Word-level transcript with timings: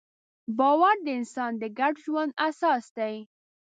باور 0.57 0.95
د 1.05 1.07
انسان 1.19 1.51
د 1.61 1.63
ګډ 1.79 1.93
ژوند 2.05 2.31
اساس 2.47 2.83
دی. 2.97 3.15